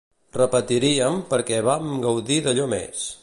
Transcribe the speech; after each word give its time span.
Repetiríem, 0.37 1.19
perquè 1.35 1.61
vam 1.69 1.93
gaudir 2.09 2.41
d'allò 2.47 2.69
més! 2.75 3.05